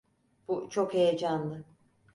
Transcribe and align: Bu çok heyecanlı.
Bu 0.47 0.69
çok 0.69 0.93
heyecanlı. 0.93 1.63